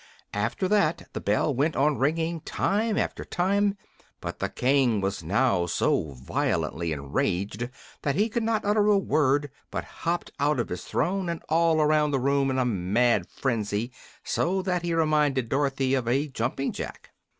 After 0.33 0.67
that 0.67 1.09
the 1.13 1.21
bell 1.21 1.53
went 1.53 1.75
on 1.75 1.99
ringing 1.99 2.39
time 2.41 2.97
after 2.97 3.23
time; 3.23 3.77
but 4.19 4.39
the 4.39 4.49
King 4.49 4.99
was 4.99 5.21
now 5.21 5.67
so 5.67 6.13
violently 6.13 6.91
enraged 6.91 7.69
that 8.01 8.15
he 8.15 8.27
could 8.27 8.41
not 8.41 8.65
utter 8.65 8.87
a 8.87 8.97
word, 8.97 9.51
but 9.69 9.83
hopped 9.85 10.31
out 10.39 10.59
of 10.59 10.69
his 10.69 10.85
throne 10.85 11.29
and 11.29 11.43
all 11.49 11.79
around 11.79 12.09
the 12.09 12.19
room 12.19 12.49
in 12.49 12.57
a 12.57 12.65
mad 12.65 13.29
frenzy, 13.29 13.91
so 14.23 14.63
that 14.63 14.81
he 14.81 14.95
reminded 14.95 15.49
Dorothy 15.49 15.93
of 15.93 16.07
a 16.07 16.27
jumping 16.27 16.71
jack. 16.71 17.11